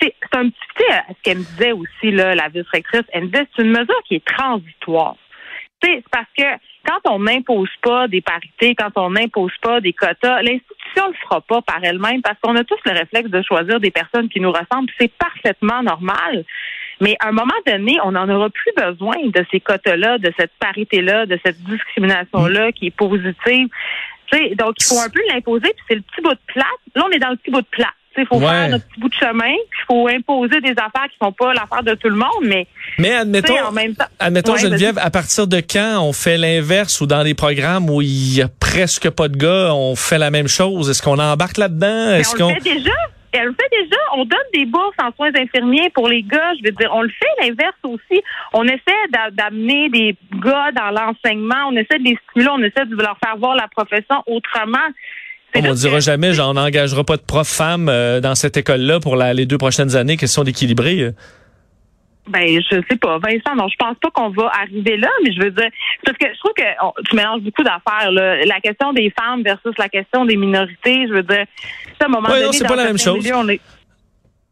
C'est 0.00 0.14
un 0.34 0.48
petit, 0.48 0.58
sais, 0.78 1.02
ce 1.08 1.22
qu'elle 1.22 1.38
me 1.38 1.44
disait 1.44 1.72
aussi, 1.72 2.10
là, 2.10 2.34
la 2.34 2.48
vice-rectrice, 2.48 3.04
elle 3.12 3.24
me 3.24 3.28
disait, 3.28 3.46
c'est 3.54 3.62
une 3.62 3.70
mesure 3.70 4.02
qui 4.08 4.16
est 4.16 4.24
transitoire. 4.24 5.16
C'est 5.82 6.02
parce 6.10 6.28
que 6.36 6.44
quand 6.86 7.00
on 7.10 7.20
n'impose 7.20 7.70
pas 7.82 8.08
des 8.08 8.20
parités, 8.20 8.74
quand 8.74 8.90
on 8.96 9.10
n'impose 9.10 9.52
pas 9.62 9.80
des 9.80 9.92
quotas, 9.92 10.42
l'institution 10.42 11.08
le 11.08 11.14
fera 11.22 11.40
pas 11.40 11.62
par 11.62 11.82
elle-même 11.82 12.22
parce 12.22 12.38
qu'on 12.40 12.56
a 12.56 12.64
tous 12.64 12.78
le 12.84 12.92
réflexe 12.92 13.30
de 13.30 13.42
choisir 13.42 13.80
des 13.80 13.90
personnes 13.90 14.28
qui 14.28 14.40
nous 14.40 14.52
ressemblent. 14.52 14.90
C'est 14.98 15.12
parfaitement 15.12 15.82
normal. 15.82 16.44
Mais 17.04 17.16
à 17.20 17.28
un 17.28 17.32
moment 17.32 17.52
donné, 17.66 17.98
on 18.02 18.12
n'en 18.12 18.26
aura 18.30 18.48
plus 18.48 18.72
besoin 18.74 19.16
de 19.26 19.44
ces 19.50 19.60
quotas-là, 19.60 20.16
de 20.16 20.32
cette 20.38 20.52
parité-là, 20.58 21.26
de 21.26 21.38
cette 21.44 21.62
discrimination-là 21.62 22.72
qui 22.72 22.86
est 22.86 22.96
positive. 22.96 23.68
donc, 24.56 24.74
il 24.80 24.84
faut 24.86 24.98
un 24.98 25.10
peu 25.10 25.20
l'imposer, 25.30 25.68
puis 25.76 25.84
c'est 25.86 25.96
le 25.96 26.00
petit 26.00 26.22
bout 26.22 26.32
de 26.32 26.38
plate. 26.46 26.66
Là, 26.94 27.04
on 27.06 27.10
est 27.10 27.18
dans 27.18 27.28
le 27.28 27.36
petit 27.36 27.50
bout 27.50 27.60
de 27.60 27.66
plate. 27.70 27.88
Il 28.16 28.26
faut 28.26 28.40
faire 28.40 28.68
notre 28.70 28.86
petit 28.86 29.00
bout 29.00 29.08
de 29.08 29.14
chemin, 29.14 29.50
il 29.50 29.84
faut 29.86 30.08
imposer 30.08 30.60
des 30.60 30.70
affaires 30.70 31.08
qui 31.10 31.16
ne 31.20 31.26
sont 31.26 31.32
pas 31.32 31.52
l'affaire 31.52 31.82
de 31.82 31.94
tout 31.94 32.08
le 32.08 32.14
monde, 32.14 32.44
mais... 32.44 32.66
Mais 32.96 33.12
admettons, 33.12 33.58
en 33.58 33.72
même 33.72 33.94
temps, 33.96 34.04
admettons 34.20 34.56
Geneviève, 34.56 34.98
à 34.98 35.10
partir 35.10 35.48
de 35.48 35.56
quand 35.56 36.00
on 36.00 36.12
fait 36.12 36.38
l'inverse 36.38 37.00
ou 37.00 37.06
dans 37.06 37.24
des 37.24 37.34
programmes 37.34 37.90
où 37.90 38.02
il 38.02 38.36
y 38.36 38.40
a 38.40 38.48
presque 38.48 39.10
pas 39.10 39.26
de 39.26 39.36
gars, 39.36 39.74
on 39.74 39.96
fait 39.96 40.18
la 40.18 40.30
même 40.30 40.46
chose? 40.46 40.88
Est-ce 40.88 41.02
qu'on 41.02 41.18
embarque 41.18 41.58
là-dedans? 41.58 42.14
Est-ce 42.14 42.36
qu'on... 42.36 42.54
déjà 42.62 42.92
elle 43.34 43.46
le 43.46 43.54
fait 43.54 43.82
déjà. 43.82 43.96
On 44.14 44.24
donne 44.24 44.38
des 44.52 44.64
bourses 44.66 44.96
en 45.02 45.12
soins 45.12 45.30
infirmiers 45.36 45.90
pour 45.94 46.08
les 46.08 46.22
gars. 46.22 46.52
Je 46.58 46.64
veux 46.64 46.74
dire, 46.74 46.90
on 46.92 47.02
le 47.02 47.10
fait 47.10 47.46
l'inverse 47.46 47.76
aussi. 47.82 48.22
On 48.52 48.64
essaie 48.64 49.30
d'amener 49.32 49.88
des 49.88 50.16
gars 50.42 50.70
dans 50.72 50.90
l'enseignement. 50.90 51.68
On 51.68 51.72
essaie 51.72 51.98
de 51.98 52.04
les 52.04 52.18
stimuler. 52.30 52.50
On 52.52 52.62
essaie 52.62 52.86
de 52.86 52.96
leur 52.96 53.18
faire 53.24 53.36
voir 53.36 53.56
la 53.56 53.68
profession 53.68 54.22
autrement. 54.26 54.78
On 55.56 55.62
ne 55.62 55.74
dira 55.74 56.00
jamais, 56.00 56.32
j'en 56.32 56.56
engagera 56.56 57.04
pas 57.04 57.16
de 57.16 57.22
prof 57.22 57.46
femme 57.46 57.88
euh, 57.88 58.20
dans 58.20 58.34
cette 58.34 58.56
école-là 58.56 58.98
pour 58.98 59.14
les 59.14 59.46
deux 59.46 59.58
prochaines 59.58 59.94
années, 59.94 60.16
question 60.16 60.42
d'équilibrer. 60.42 61.12
Ben, 62.26 62.48
je 62.48 62.80
sais 62.88 62.96
pas, 62.96 63.18
Vincent. 63.18 63.54
Non, 63.54 63.68
je 63.68 63.76
pense 63.78 63.96
pas 64.00 64.10
qu'on 64.10 64.30
va 64.30 64.50
arriver 64.60 64.96
là, 64.96 65.10
mais 65.22 65.32
je 65.32 65.40
veux 65.40 65.50
dire, 65.50 65.68
parce 66.04 66.16
que 66.16 66.26
je 66.32 66.38
trouve 66.38 66.54
que 66.54 66.62
tu 67.08 67.16
mélanges 67.16 67.42
beaucoup 67.42 67.62
d'affaires. 67.62 68.10
La 68.10 68.60
question 68.60 68.92
des 68.92 69.10
femmes 69.10 69.42
versus 69.42 69.72
la 69.78 69.88
question 69.88 70.24
des 70.24 70.36
minorités, 70.36 71.06
je 71.06 71.12
veux 71.12 71.22
dire, 71.22 71.44
à 72.00 72.04
un 72.04 72.08
moment 72.08 72.28
donné, 72.28 72.52
c'est 72.52 72.66
pas 72.66 72.76
la 72.76 72.84
même 72.84 72.98
chose. 72.98 73.26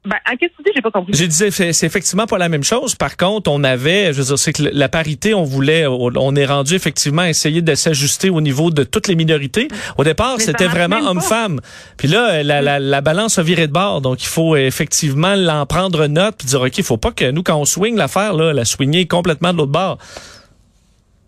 Ben, 0.05 0.17
qu'est-ce 0.39 0.51
que 0.51 0.57
tu 0.57 0.63
dis? 0.65 0.71
J'ai 0.75 0.83
pas 0.83 0.91
compris. 0.91 1.13
J'ai 1.15 1.29
dit, 1.29 1.53
c'est 1.53 1.87
effectivement 1.87 2.27
pas 2.27 2.37
la 2.37 2.49
même 2.49 2.65
chose. 2.65 2.97
Par 2.97 3.17
contre, 3.17 3.49
on 3.49 3.63
avait, 3.63 4.13
je 4.13 4.19
veux 4.19 4.25
dire, 4.25 4.39
c'est 4.39 4.53
que 4.53 4.63
la 4.73 4.89
parité, 4.89 5.33
on 5.33 5.45
voulait, 5.45 5.87
on 5.87 6.35
est 6.35 6.47
rendu 6.47 6.75
effectivement 6.75 7.23
à 7.23 7.29
essayer 7.29 7.63
de 7.63 7.75
s'ajuster 7.77 8.29
au 8.29 8.41
niveau 8.41 8.73
de 8.73 8.83
toutes 8.83 9.07
les 9.07 9.15
minorités. 9.15 9.69
Au 9.99 10.05
départ, 10.05 10.41
c'était 10.41 10.67
vraiment 10.67 10.99
homme-femme. 11.09 11.61
Puis 11.99 12.09
là, 12.09 12.43
la, 12.43 12.61
la, 12.63 12.81
la, 12.81 13.01
balance 13.01 13.39
a 13.39 13.45
viré 13.45 13.69
de 13.69 13.73
bord. 13.73 14.01
Donc, 14.01 14.25
il 14.25 14.29
faut 14.29 14.57
effectivement 14.57 15.37
l'en 15.37 15.67
prendre 15.67 16.05
note 16.09 16.37
puis 16.37 16.49
dire, 16.49 16.61
OK, 16.61 16.77
il 16.77 16.85
faut 16.85 16.97
pas 16.97 17.13
que 17.13 17.31
nous, 17.31 17.45
quand 17.45 17.57
on 17.57 17.65
swing 17.65 17.97
l'affaire, 17.97 18.35
là, 18.35 18.53
la 18.53 18.65
swinguer 18.65 19.07
complètement 19.07 19.53
de 19.53 19.59
l'autre 19.59 19.73
bord. 19.73 19.99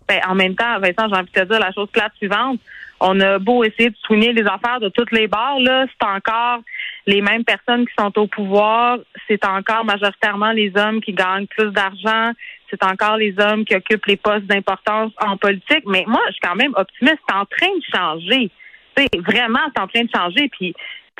Ben, 0.09 0.19
en 0.27 0.35
même 0.35 0.55
temps, 0.55 0.79
Vincent, 0.79 1.07
j'ai 1.09 1.15
envie 1.15 1.31
de 1.33 1.41
te 1.41 1.47
dire 1.47 1.59
la 1.59 1.71
chose 1.71 1.87
plate 1.93 2.11
suivante. 2.17 2.59
On 2.99 3.19
a 3.19 3.39
beau 3.39 3.63
essayer 3.63 3.89
de 3.89 3.95
swinguer 4.03 4.33
les 4.33 4.45
affaires 4.45 4.79
de 4.79 4.89
toutes 4.89 5.11
les 5.11 5.27
barres, 5.27 5.59
là, 5.59 5.85
c'est 5.87 6.07
encore 6.07 6.61
les 7.07 7.21
mêmes 7.21 7.43
personnes 7.43 7.85
qui 7.85 7.93
sont 7.99 8.17
au 8.17 8.27
pouvoir, 8.27 8.97
c'est 9.27 9.45
encore 9.45 9.85
majoritairement 9.85 10.51
les 10.51 10.71
hommes 10.75 11.01
qui 11.01 11.13
gagnent 11.13 11.47
plus 11.47 11.71
d'argent, 11.71 12.31
c'est 12.69 12.83
encore 12.83 13.17
les 13.17 13.35
hommes 13.39 13.65
qui 13.65 13.75
occupent 13.75 14.05
les 14.05 14.17
postes 14.17 14.45
d'importance 14.45 15.11
en 15.19 15.37
politique. 15.37 15.83
Mais 15.85 16.03
moi, 16.07 16.21
je 16.27 16.33
suis 16.33 16.41
quand 16.41 16.55
même 16.55 16.73
optimiste. 16.75 17.17
C'est 17.27 17.35
en 17.35 17.45
train 17.45 17.75
de 17.75 17.83
changer. 17.95 18.51
C'est 18.97 19.09
vraiment, 19.19 19.59
c'est 19.75 19.81
en 19.81 19.87
train 19.87 20.03
de 20.03 20.09
changer. 20.13 20.49
Puis, 20.49 20.73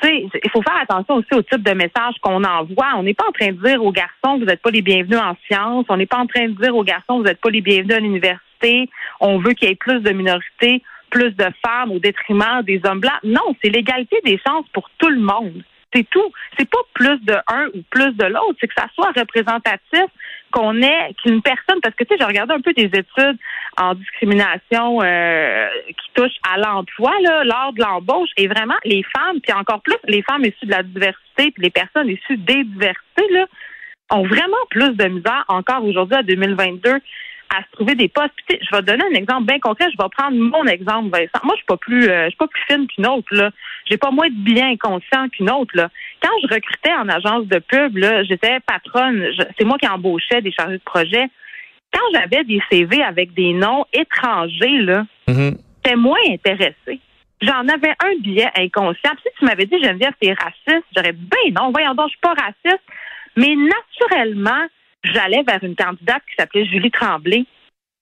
il 0.04 0.50
faut 0.50 0.62
faire 0.62 0.80
attention 0.82 1.16
aussi 1.16 1.34
au 1.34 1.42
type 1.42 1.62
de 1.62 1.72
message 1.72 2.14
qu'on 2.20 2.42
envoie. 2.44 2.94
On 2.96 3.02
n'est 3.02 3.14
pas 3.14 3.26
en 3.28 3.32
train 3.32 3.52
de 3.52 3.62
dire 3.62 3.82
aux 3.82 3.92
garçons, 3.92 4.38
vous 4.38 4.44
n'êtes 4.44 4.60
pas 4.60 4.70
les 4.70 4.82
bienvenus 4.82 5.18
en 5.18 5.36
sciences. 5.46 5.86
On 5.88 5.96
n'est 5.96 6.06
pas 6.06 6.18
en 6.18 6.26
train 6.26 6.48
de 6.48 6.60
dire 6.60 6.74
aux 6.74 6.84
garçons, 6.84 7.18
vous 7.18 7.24
n'êtes 7.24 7.40
pas 7.40 7.50
les 7.50 7.60
bienvenus 7.60 7.96
à 7.96 8.00
l'université. 8.00 8.90
On 9.20 9.38
veut 9.38 9.52
qu'il 9.52 9.68
y 9.68 9.72
ait 9.72 9.76
plus 9.76 10.00
de 10.00 10.10
minorités, 10.10 10.82
plus 11.16 11.34
de 11.34 11.46
femmes 11.64 11.92
au 11.92 11.98
détriment 11.98 12.60
des 12.62 12.78
hommes 12.84 13.00
blancs. 13.00 13.22
Non, 13.24 13.56
c'est 13.62 13.70
l'égalité 13.70 14.20
des 14.22 14.38
chances 14.46 14.66
pour 14.74 14.90
tout 14.98 15.08
le 15.08 15.20
monde. 15.20 15.62
C'est 15.94 16.06
tout. 16.10 16.30
C'est 16.58 16.68
pas 16.68 16.82
plus 16.92 17.18
de 17.24 17.34
un 17.46 17.68
ou 17.74 17.82
plus 17.90 18.12
de 18.16 18.24
l'autre. 18.26 18.56
C'est 18.60 18.68
que 18.68 18.74
ça 18.76 18.86
soit 18.94 19.12
représentatif, 19.16 20.10
qu'on 20.50 20.82
ait 20.82 21.14
qu'une 21.22 21.40
personne, 21.40 21.80
parce 21.82 21.94
que 21.94 22.04
tu 22.04 22.08
sais, 22.10 22.16
j'ai 22.20 22.26
regardé 22.26 22.52
un 22.52 22.60
peu 22.60 22.74
des 22.74 22.90
études 22.92 23.38
en 23.78 23.94
discrimination 23.94 25.00
euh, 25.02 25.68
qui 25.88 26.12
touchent 26.14 26.40
à 26.52 26.58
l'emploi 26.58 27.12
là, 27.22 27.44
lors 27.44 27.72
de 27.72 27.80
l'embauche, 27.80 28.28
et 28.36 28.46
vraiment 28.46 28.76
les 28.84 29.02
femmes, 29.16 29.40
puis 29.42 29.52
encore 29.52 29.80
plus 29.80 29.96
les 30.04 30.22
femmes 30.22 30.44
issues 30.44 30.66
de 30.66 30.72
la 30.72 30.82
diversité, 30.82 31.50
puis 31.50 31.62
les 31.62 31.70
personnes 31.70 32.10
issues 32.10 32.36
des 32.36 32.62
diversités 32.64 33.28
là, 33.30 33.46
ont 34.10 34.26
vraiment 34.26 34.64
plus 34.68 34.94
de 34.94 35.04
misère 35.06 35.44
encore 35.48 35.82
aujourd'hui 35.82 36.16
à 36.16 36.22
2022 36.22 37.00
à 37.54 37.62
se 37.62 37.70
trouver 37.72 37.94
des 37.94 38.08
postes. 38.08 38.32
je 38.48 38.76
vais 38.76 38.82
donner 38.82 39.04
un 39.04 39.14
exemple 39.14 39.46
bien 39.46 39.58
concret. 39.58 39.86
Je 39.90 40.02
vais 40.02 40.08
prendre 40.16 40.36
mon 40.36 40.64
exemple, 40.64 41.10
Vincent. 41.10 41.44
Moi, 41.44 41.54
je 41.54 41.58
suis 41.58 41.66
pas 41.66 41.76
plus, 41.76 42.08
euh, 42.08 42.24
je 42.24 42.28
suis 42.30 42.36
pas 42.36 42.46
plus 42.46 42.62
fine 42.68 42.86
qu'une 42.86 43.06
autre. 43.06 43.34
Là, 43.34 43.50
j'ai 43.86 43.96
pas 43.96 44.10
moins 44.10 44.28
de 44.28 44.44
bien 44.44 44.76
conscient 44.76 45.28
qu'une 45.28 45.50
autre. 45.50 45.70
Là. 45.74 45.88
Quand 46.22 46.32
je 46.42 46.54
recrutais 46.54 46.92
en 46.92 47.08
agence 47.08 47.46
de 47.46 47.58
pub, 47.58 47.96
là, 47.96 48.24
j'étais 48.24 48.60
patronne. 48.60 49.24
c'est 49.58 49.64
moi 49.64 49.78
qui 49.78 49.88
embauchais 49.88 50.42
des 50.42 50.52
chargés 50.52 50.78
de 50.78 50.82
projet. 50.82 51.26
Quand 51.92 52.02
j'avais 52.12 52.44
des 52.44 52.60
CV 52.70 53.02
avec 53.02 53.32
des 53.34 53.52
noms 53.52 53.84
étrangers, 53.92 54.82
là, 54.82 55.06
mm-hmm. 55.28 55.56
j'étais 55.84 55.96
moins 55.96 56.18
intéressée. 56.28 57.00
J'en 57.42 57.68
avais 57.68 57.94
un 58.02 58.16
billet 58.20 58.50
inconscient. 58.56 59.12
si 59.22 59.28
tu 59.38 59.44
m'avais 59.44 59.66
dit, 59.66 59.78
Geneviève, 59.82 60.14
t'es 60.20 60.32
raciste, 60.32 60.86
j'aurais 60.96 61.12
ben 61.12 61.52
non, 61.54 61.70
voyons 61.70 61.94
donc, 61.94 62.08
je 62.08 62.12
suis 62.12 62.20
pas 62.20 62.34
raciste. 62.34 62.82
Mais 63.36 63.54
naturellement, 63.54 64.66
j'allais 65.04 65.42
vers 65.42 65.62
une 65.62 65.76
candidate 65.76 66.22
qui 66.28 66.34
s'appelait 66.38 66.66
Julie 66.66 66.90
Tremblay. 66.90 67.44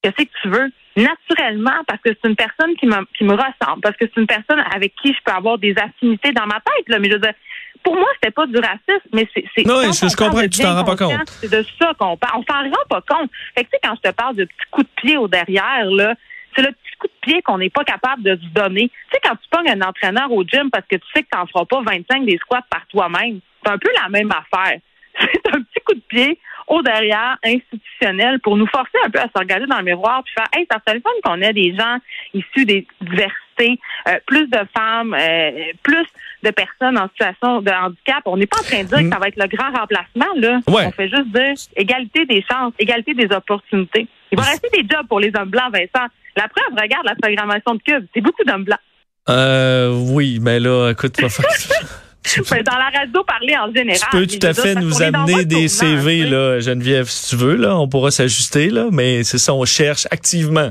Qu'est-ce 0.03 0.25
que 0.25 0.31
tu 0.43 0.49
veux? 0.49 0.71
Naturellement, 0.97 1.83
parce 1.89 2.01
que 2.03 2.11
c'est 2.11 2.29
une 2.29 2.37
personne 2.37 2.77
qui 2.77 2.87
me, 2.87 3.05
qui 3.17 3.25
me 3.25 3.33
ressemble, 3.33 3.81
parce 3.83 3.97
que 3.97 4.05
c'est 4.07 4.21
une 4.21 4.27
personne 4.27 4.63
avec 4.75 4.95
qui 5.03 5.13
je 5.13 5.19
peux 5.25 5.33
avoir 5.33 5.59
des 5.59 5.75
affinités 5.77 6.33
dans 6.33 6.47
ma 6.47 6.61
tête. 6.61 6.89
Là. 6.89 6.99
Mais 6.99 7.09
je 7.09 7.15
veux 7.15 7.21
dire, 7.21 7.35
pour 7.83 7.95
moi, 7.95 8.07
c'était 8.15 8.31
pas 8.31 8.47
du 8.47 8.57
racisme, 8.57 9.09
mais 9.13 9.29
c'est. 9.35 9.67
Non, 9.67 9.81
je, 9.83 10.17
comprends 10.17 10.43
que 10.43 10.47
tu 10.47 10.61
t'en 10.61 10.75
rends 10.75 10.85
pas 10.85 10.97
compte. 10.97 11.29
C'est 11.41 11.51
de 11.51 11.65
ça 11.79 11.93
qu'on 11.99 12.17
parle. 12.17 12.41
On 12.41 12.53
s'en 12.53 12.63
rend 12.63 12.87
pas 12.89 13.03
compte. 13.09 13.31
Fait 13.57 13.65
que, 13.65 13.71
tu 13.71 13.77
sais, 13.77 13.81
quand 13.83 13.95
je 13.97 14.09
te 14.09 14.15
parle 14.15 14.37
de 14.37 14.45
petits 14.45 14.71
coups 14.71 14.87
de 14.87 15.01
pied 15.03 15.17
au 15.17 15.27
derrière, 15.27 15.91
là, 15.91 16.15
c'est 16.55 16.63
le 16.63 16.69
petit 16.69 16.85
petit 16.95 16.99
coup 16.99 17.07
de 17.07 17.33
pied 17.33 17.43
qu'on 17.43 17.59
n'est 17.59 17.71
pas 17.71 17.85
capable 17.85 18.23
de 18.23 18.37
se 18.37 18.47
donner. 18.53 18.89
Tu 18.89 18.95
sais, 19.13 19.21
quand 19.23 19.37
tu 19.37 19.49
pognes 19.51 19.71
un 19.71 19.87
entraîneur 19.87 20.31
au 20.31 20.45
gym 20.45 20.71
parce 20.71 20.87
que 20.87 20.97
tu 20.97 21.07
sais 21.15 21.23
que 21.23 21.29
tu 21.33 21.39
n'en 21.39 21.47
feras 21.47 21.65
pas 21.65 21.83
25 21.83 22.27
des 22.27 22.39
squats 22.39 22.65
par 22.71 22.87
toi-même, 22.89 23.41
c'est 23.65 23.73
un 23.73 23.79
peu 23.79 23.91
la 24.03 24.09
même 24.09 24.31
affaire. 24.31 24.79
C'est 25.17 25.55
un 25.55 25.63
petit 25.63 25.81
coup 25.85 25.95
de 25.95 26.03
pied 26.09 26.39
au 26.67 26.83
derrière 26.83 27.37
institutionnel 27.45 28.41
pour 28.41 28.57
nous 28.57 28.67
forcer 28.67 28.99
un 29.05 29.11
peu 29.11 29.19
à 29.19 29.25
se 29.25 29.39
regarder 29.39 29.67
dans 29.67 29.79
le 29.79 29.85
miroir 29.85 30.23
puis 30.25 30.35
faire 30.35 30.49
Hey, 30.53 30.67
ça 30.71 30.79
serait 30.87 30.97
le 30.97 31.03
fun 31.03 31.11
qu'on 31.23 31.41
ait 31.41 31.53
des 31.53 31.75
gens 31.75 31.99
issus 32.33 32.65
des 32.65 32.87
diversités, 33.01 33.81
euh, 34.09 34.19
plus 34.27 34.47
de 34.49 34.59
femmes, 34.77 35.15
euh, 35.15 35.73
plus 35.83 36.07
de 36.43 36.51
personnes 36.51 36.99
en 36.99 37.09
situation 37.09 37.61
de 37.63 37.71
handicap. 37.71 38.23
On 38.27 38.37
n'est 38.37 38.47
pas 38.47 38.59
en 38.59 38.65
train 38.65 38.83
de 38.83 38.89
dire 38.89 38.99
que 38.99 39.11
ça 39.11 39.19
va 39.19 39.29
être 39.29 39.37
le 39.37 39.49
grand 39.49 39.71
remplacement, 39.73 40.33
là. 40.37 40.61
On 40.67 40.91
fait 40.93 41.09
juste 41.09 41.29
dire 41.29 41.55
égalité 41.77 42.27
des 42.27 42.45
chances, 42.51 42.73
égalité 42.79 43.15
des 43.15 43.35
opportunités. 43.35 44.07
Il 44.31 44.39
va 44.39 44.45
rester 44.45 44.69
des 44.71 44.87
jobs 44.89 45.07
pour 45.09 45.21
les 45.21 45.33
hommes 45.37 45.51
blancs, 45.51 45.73
Vincent. 45.73 46.07
La 46.37 46.49
preuve, 46.49 46.77
regarde 46.81 47.07
la 47.07 47.15
programmation 47.15 47.75
de 47.75 47.81
Cube. 47.83 48.07
C'est 48.13 48.21
beaucoup 48.21 48.45
d'hommes 48.45 48.65
blancs. 48.65 48.81
Euh, 49.29 49.91
oui, 50.11 50.39
mais 50.41 50.61
là, 50.61 50.91
écoute, 50.91 51.17
dans 52.65 52.79
la 52.79 52.91
radio, 52.99 53.23
parler 53.25 53.57
en 53.57 53.73
général. 53.73 53.99
Tu 54.11 54.17
peux 54.17 54.27
tout 54.27 54.47
à 54.47 54.55
fait 54.55 54.75
nous 54.75 55.03
amener 55.03 55.45
des 55.45 55.69
CV, 55.69 56.25
là, 56.25 56.59
Geneviève, 56.61 57.07
si 57.07 57.31
tu 57.31 57.37
veux. 57.37 57.57
Là, 57.57 57.77
on 57.77 57.89
pourra 57.89 58.11
s'ajuster, 58.11 58.71
là, 58.71 58.89
mais 58.91 59.25
c'est 59.25 59.39
ça, 59.39 59.55
on 59.55 59.65
cherche 59.65 60.07
activement. 60.11 60.71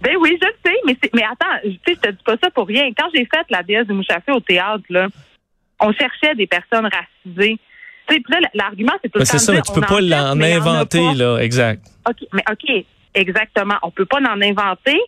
Ben 0.00 0.14
oui, 0.20 0.38
je 0.40 0.48
sais, 0.64 0.76
mais, 0.86 0.96
mais 1.14 1.22
attends, 1.22 1.58
je 1.64 1.94
te 1.94 2.10
dis 2.10 2.22
pas 2.24 2.36
ça 2.42 2.50
pour 2.50 2.66
rien. 2.66 2.90
Quand 2.96 3.08
j'ai 3.14 3.24
fait 3.24 3.44
la 3.50 3.62
déesse 3.62 3.86
du 3.86 3.94
Mouchafé 3.94 4.30
au 4.32 4.40
théâtre, 4.40 4.84
là, 4.90 5.08
on 5.80 5.92
cherchait 5.92 6.34
des 6.34 6.46
personnes 6.46 6.86
racisées. 6.86 7.58
Tu 8.08 8.14
sais, 8.14 8.22
là, 8.28 8.38
l'argument, 8.54 8.92
c'est 9.02 9.10
tout 9.10 9.18
temps. 9.18 9.24
C'est 9.24 9.38
ça, 9.38 9.52
mais 9.52 9.62
tu 9.62 9.72
peux 9.72 9.80
pas 9.80 10.00
l'en 10.00 10.40
inventer, 10.40 11.14
là, 11.14 11.38
exact. 11.38 11.84
OK, 12.08 12.28
mais 12.32 12.44
OK, 12.50 12.84
exactement. 13.14 13.76
On 13.82 13.90
peut 13.90 14.06
pas 14.06 14.18
en 14.18 14.40
inventer. 14.40 14.98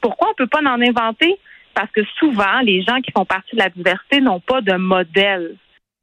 Pourquoi 0.00 0.30
on 0.30 0.34
peut 0.34 0.48
pas 0.48 0.60
en 0.60 0.80
inventer? 0.80 1.38
Parce 1.74 1.90
que 1.90 2.02
souvent, 2.18 2.60
les 2.62 2.82
gens 2.82 3.00
qui 3.00 3.12
font 3.12 3.24
partie 3.24 3.56
de 3.56 3.60
la 3.60 3.68
diversité 3.70 4.20
n'ont 4.20 4.40
pas 4.40 4.60
de 4.60 4.74
modèle. 4.74 5.56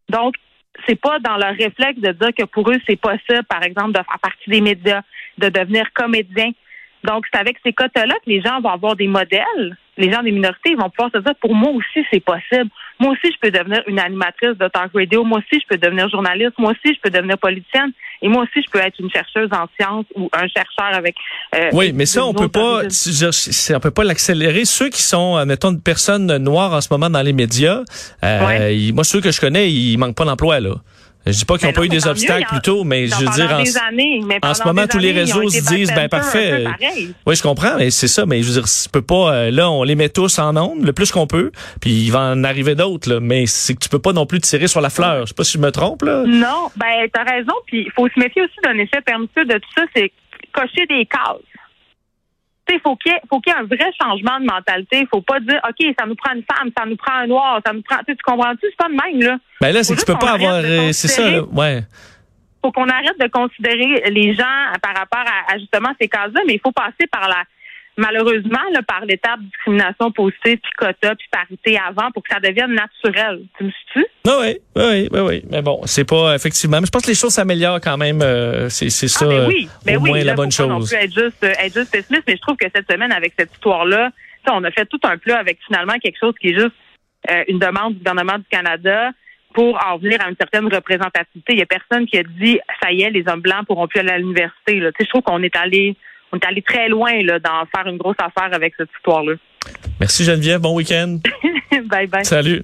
Donc, 0.09 0.35
c'est 0.88 0.99
pas 0.99 1.19
dans 1.19 1.38
leur 1.38 1.55
réflexe 1.55 1.99
de 1.99 2.11
dire 2.11 2.33
que 2.38 2.45
pour 2.45 2.69
eux, 2.69 2.79
c'est 2.88 2.99
possible, 2.99 3.43
par 3.49 3.63
exemple, 3.63 3.91
de 3.91 3.97
faire 3.97 4.19
partie 4.21 4.49
des 4.49 4.61
médias, 4.61 5.01
de 5.38 5.49
devenir 5.49 5.91
comédien. 5.93 6.51
Donc, 7.03 7.25
c'est 7.31 7.39
avec 7.39 7.57
ces 7.63 7.73
quotas-là 7.73 8.15
que 8.15 8.29
les 8.29 8.41
gens 8.41 8.59
vont 8.61 8.69
avoir 8.69 8.95
des 8.95 9.07
modèles. 9.07 9.77
Les 9.97 10.11
gens 10.11 10.23
des 10.23 10.31
minorités 10.31 10.75
vont 10.75 10.89
pouvoir 10.89 11.11
se 11.13 11.19
dire, 11.19 11.35
pour 11.41 11.53
moi 11.55 11.71
aussi, 11.71 12.05
c'est 12.11 12.23
possible. 12.23 12.69
Moi 13.00 13.13
aussi, 13.13 13.32
je 13.34 13.39
peux 13.39 13.51
devenir 13.51 13.82
une 13.88 14.00
animatrice 14.00 14.58
de 14.58 14.68
talk 14.68 14.91
radio. 14.94 15.24
Moi 15.24 15.39
aussi, 15.39 15.62
je 15.62 15.68
peux 15.68 15.77
devenir 15.77 16.10
journaliste. 16.10 16.53
Moi 16.58 16.72
aussi, 16.72 16.94
je 16.94 17.00
peux 17.01 17.10
devenir 17.10 17.38
politicienne. 17.38 17.91
Et 18.22 18.27
moi 18.27 18.44
aussi, 18.44 18.62
je 18.65 18.70
peux 18.70 18.79
être 18.79 19.00
une 19.00 19.10
chercheuse 19.10 19.50
en 19.53 19.65
sciences 19.79 20.06
ou 20.15 20.29
un 20.34 20.48
chercheur 20.48 20.94
avec. 20.94 21.15
Euh, 21.56 21.70
oui, 21.72 21.94
mais 21.94 22.06
ça, 22.06 22.25
on 22.25 22.34
peut 22.34 22.50
pas, 22.50 22.82
on 22.84 23.79
peut 23.79 23.91
pas 23.91 24.03
l'accélérer. 24.03 24.65
Ceux 24.65 24.89
qui 24.89 25.01
sont, 25.01 25.38
euh, 25.38 25.46
mettons, 25.46 25.72
une 25.72 25.82
personne 25.82 26.38
noire 26.38 26.74
en 26.74 26.82
ce 26.82 26.89
moment 26.91 27.10
dans 27.10 27.22
les 27.22 27.34
médias, 27.34 27.84
euh, 28.24 28.91
moi, 28.94 29.03
ceux 29.06 29.22
que 29.22 29.32
je 29.32 29.39
connais, 29.39 29.72
ils 29.72 29.98
manquent 29.98 30.18
pas 30.18 30.25
d'emploi 30.25 30.60
là. 30.60 30.75
Je 31.31 31.38
dis 31.38 31.45
pas 31.45 31.57
qu'ils 31.57 31.67
n'ont 31.67 31.74
pas 31.74 31.86
eu 31.86 31.89
des 31.89 32.07
obstacles 32.07 32.48
plus 32.48 32.62
tôt, 32.62 32.83
mais 32.83 33.07
je 33.07 33.15
veux 33.15 33.29
dire, 33.31 33.59
en, 34.43 34.53
ce 34.53 34.63
moment, 34.63 34.88
tous 34.88 34.98
les 34.98 35.12
réseaux 35.12 35.50
se 35.50 35.67
disent, 35.74 35.93
ben 35.93 36.09
parfait. 36.09 36.65
oui, 37.25 37.36
je 37.36 37.43
comprends, 37.43 37.77
mais 37.77 37.91
c'est 37.91 38.07
ça, 38.07 38.25
mais 38.25 38.41
je 38.41 38.48
veux 38.48 38.62
dire, 38.62 38.65
tu 38.65 38.89
peux 38.89 39.01
pas, 39.01 39.33
euh, 39.33 39.51
là, 39.51 39.69
on 39.69 39.83
les 39.83 39.95
met 39.95 40.09
tous 40.09 40.39
en 40.39 40.55
ondes, 40.55 40.83
le 40.83 40.93
plus 40.93 41.12
qu'on 41.12 41.27
peut, 41.27 41.51
puis 41.81 41.91
il 41.91 42.12
va 42.12 42.19
en 42.19 42.43
arriver 42.43 42.75
d'autres, 42.75 43.19
mais 43.19 43.45
c'est 43.45 43.74
que 43.74 43.79
tu 43.79 43.89
peux 43.89 44.00
pas 44.00 44.13
non 44.13 44.25
plus 44.25 44.39
tirer 44.39 44.67
sur 44.67 44.81
la 44.81 44.89
fleur. 44.89 45.21
Je 45.21 45.29
sais 45.29 45.33
pas 45.33 45.43
si 45.43 45.53
je 45.53 45.62
me 45.62 45.71
trompe, 45.71 46.03
là. 46.03 46.24
Non, 46.25 46.69
ben, 46.75 47.07
t'as 47.13 47.24
raison, 47.24 47.53
puis 47.67 47.83
il 47.86 47.91
faut 47.91 48.07
se 48.07 48.19
méfier 48.19 48.41
aussi 48.41 48.55
d'un 48.63 48.77
effet 48.77 49.01
permissif 49.01 49.45
de 49.45 49.53
tout 49.53 49.69
ça, 49.75 49.83
c'est 49.95 50.12
cocher 50.53 50.86
des 50.88 51.05
cases 51.05 51.38
il 52.73 52.81
faut 52.81 52.95
qu'il 52.95 53.11
y, 53.11 53.15
ait 53.15 53.53
un 53.53 53.63
vrai 53.63 53.91
changement 54.01 54.39
de 54.39 54.45
mentalité. 54.45 54.99
Il 55.01 55.07
faut 55.07 55.21
pas 55.21 55.39
dire, 55.39 55.59
OK, 55.67 55.85
ça 55.99 56.05
nous 56.05 56.15
prend 56.15 56.33
une 56.33 56.43
femme, 56.43 56.69
ça 56.77 56.85
nous 56.85 56.95
prend 56.95 57.13
un 57.13 57.27
noir, 57.27 57.61
ça 57.65 57.73
nous 57.73 57.81
prend. 57.81 57.97
Tu 58.07 58.15
comprends-tu? 58.23 58.67
C'est 58.69 58.77
pas 58.77 58.89
de 58.89 58.93
même, 58.93 59.21
là. 59.21 59.38
Ben 59.61 59.73
là, 59.73 59.83
c'est 59.83 59.95
que 59.95 59.99
tu 59.99 60.05
peux 60.05 60.17
pas 60.17 60.33
avoir. 60.33 60.61
Euh, 60.63 60.91
c'est 60.91 61.07
ça, 61.07 61.29
là. 61.29 61.43
Ouais. 61.51 61.81
Faut 62.63 62.71
qu'on 62.71 62.89
arrête 62.89 63.17
de 63.19 63.27
considérer 63.27 64.09
les 64.09 64.33
gens 64.33 64.43
par 64.81 64.93
rapport 64.95 65.23
à, 65.47 65.57
justement 65.57 65.89
ces 65.99 66.07
cases-là, 66.07 66.41
mais 66.45 66.55
il 66.55 66.59
faut 66.59 66.73
passer 66.73 67.07
par 67.09 67.29
la 67.29 67.43
malheureusement, 68.00 68.60
là, 68.74 68.82
par 68.82 69.06
l'étape 69.06 69.39
discrimination 69.41 70.12
positive, 70.12 70.58
puis 70.58 70.72
quota, 70.77 71.15
puis 71.15 71.27
parité 71.32 71.77
avant, 71.77 72.12
pour 72.12 72.24
que 72.24 72.34
ça 72.34 72.39
devienne 72.39 72.74
naturel. 72.74 73.41
Tu 73.58 73.65
me 73.65 73.70
suis-tu? 73.70 74.06
oui, 74.25 74.58
oui, 74.75 75.10
oui, 75.12 75.20
oui. 75.20 75.44
Mais 75.50 75.62
bon, 75.62 75.82
c'est 75.86 76.06
pas 76.06 76.36
effectivement. 76.36 76.79
Mais 76.79 76.88
je 76.88 76.91
pense 76.91 77.03
que 77.03 77.10
les 77.10 77.15
choses 77.15 77.34
s'améliorent 77.34 77.82
quand 77.82 77.98
même. 77.98 78.22
Euh, 78.22 78.70
c'est 78.70 78.89
ça. 78.89 79.25
Ah, 79.25 79.29
ben 79.29 79.48
oui, 79.48 79.70
ben 79.86 79.98
au 79.98 80.00
moins 80.00 80.24
la 80.24 80.34
bonne 80.34 80.51
chose. 80.51 80.68
Non 80.68 80.79
plus 80.79 80.94
être 80.94 81.13
juste, 81.13 81.44
euh, 81.44 81.53
être 81.60 81.74
juste 81.74 81.91
pessimiste, 81.91 82.24
mais 82.27 82.36
je 82.36 82.41
trouve 82.41 82.58
que 82.58 82.68
cette 82.74 82.89
semaine, 82.91 83.12
avec 83.12 83.34
cette 83.38 83.51
histoire-là, 83.53 84.12
on 84.51 84.63
a 84.63 84.72
fait 84.72 84.86
tout 84.86 85.00
un 85.03 85.18
plat 85.18 85.38
avec 85.38 85.60
finalement 85.65 85.94
quelque 86.01 86.18
chose 86.20 86.34
qui 86.39 86.50
est 86.50 86.60
juste 86.60 86.75
euh, 87.29 87.44
une 87.48 87.60
demande 87.60 87.94
du 87.94 88.00
gouvernement 88.00 88.38
du 88.38 88.46
Canada 88.50 89.12
pour 89.53 89.79
en 89.86 89.98
venir 89.98 90.20
à 90.24 90.29
une 90.29 90.36
certaine 90.39 90.65
représentativité. 90.74 91.53
Il 91.53 91.60
y 91.60 91.62
a 91.62 91.65
personne 91.65 92.06
qui 92.06 92.18
a 92.18 92.24
dit 92.24 92.60
ça 92.82 92.91
y 92.91 93.01
est, 93.01 93.10
les 93.10 93.24
hommes 93.27 93.41
blancs 93.41 93.65
pourront 93.68 93.88
plus 93.88 94.00
aller 94.00 94.12
à 94.12 94.18
l'université. 94.18 94.79
Je 94.79 95.06
trouve 95.06 95.22
qu'on 95.22 95.44
est 95.44 95.56
allé 95.56 95.96
on 96.31 96.38
est 96.38 96.45
allé 96.45 96.62
très 96.62 96.89
loin 96.89 97.21
là, 97.24 97.39
d'en 97.39 97.65
faire 97.74 97.88
une 97.88 97.98
grosse 97.98 98.17
affaire 98.19 98.53
avec 98.53 98.74
cette 98.77 98.89
histoire-là. 98.98 99.33
Merci 100.00 100.24
Geneviève, 100.24 100.62
bon 100.62 100.75
week-end. 100.75 101.19
bye 101.86 102.07
bye. 102.07 102.25
Salut. 102.25 102.63